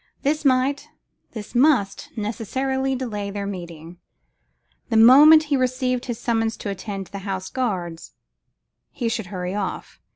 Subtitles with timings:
[0.23, 0.89] This might,
[1.33, 3.99] this must, necessarily delay their meeting.
[4.89, 8.13] The moment he received his summons to attend the Horse Guards,
[8.89, 9.99] he should hurry off.